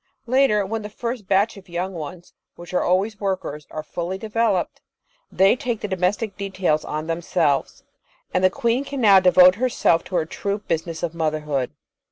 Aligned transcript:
Later, 0.25 0.65
when 0.65 0.81
the 0.81 0.89
first 0.89 1.27
batch 1.27 1.57
of 1.57 1.69
young 1.69 1.93
ones, 1.93 2.33
which 2.55 2.73
are 2.73 2.81
always 2.81 3.19
workers, 3.19 3.67
are 3.69 3.83
fully 3.83 4.17
developed, 4.17 4.81
they 5.31 5.55
take 5.55 5.81
the 5.81 5.87
domestic 5.87 6.35
details 6.37 6.83
on 6.83 7.05
themselves, 7.05 7.83
and 8.33 8.43
the 8.43 8.49
queen 8.49 8.83
can 8.83 8.99
now 8.99 9.19
devote 9.19 9.53
herself 9.61 10.03
to 10.05 10.15
her 10.15 10.25
true 10.25 10.57
business 10.57 11.03
of 11.03 11.13
motherhood. 11.13 11.69